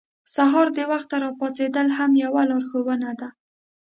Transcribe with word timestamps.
سهار 0.35 0.67
د 0.77 0.79
وخته 0.91 1.15
راپاڅېدل 1.25 1.87
هم 1.97 2.11
یوه 2.23 2.43
لارښوونه 2.49 3.09
ده. 3.19 3.29